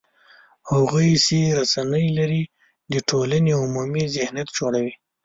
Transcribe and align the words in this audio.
هغوی 0.71 1.09
چې 1.25 1.37
رسنۍ 1.59 2.03
یې 2.11 2.15
لري، 2.19 2.43
د 2.93 2.95
ټولنې 3.09 3.51
عمومي 3.61 4.03
ذهنیت 4.15 4.49
جوړوي 4.57 4.93